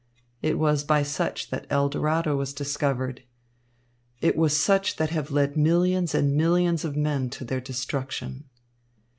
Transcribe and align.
It 0.41 0.57
was 0.57 0.83
by 0.83 1.03
such 1.03 1.51
that 1.51 1.67
El 1.69 1.87
Dorado 1.87 2.35
was 2.35 2.53
discovered. 2.55 3.21
It 4.19 4.35
was 4.35 4.57
such 4.57 4.95
that 4.95 5.11
have 5.11 5.29
led 5.29 5.55
millions 5.55 6.15
and 6.15 6.33
millions 6.35 6.83
of 6.83 6.95
men 6.95 7.29
to 7.29 7.45
their 7.45 7.61
destruction. 7.61 8.45